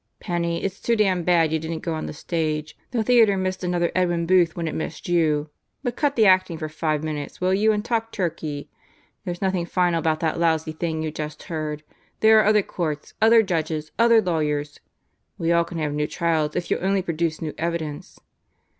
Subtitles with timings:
[0.19, 2.75] "Penney, it's too damn bad you didn't go on the stage.
[2.89, 5.51] The theater missed another Edwin Booth when it missed you.
[5.83, 8.67] But cut the acting for five minutes will you, and talk turkey.
[9.25, 11.83] There's nothing final about that lousy thing you just heard.
[12.21, 14.79] There are other courts, other judges, other lawyers.
[15.37, 18.19] We all can have new trials if you'll only produce new evidence."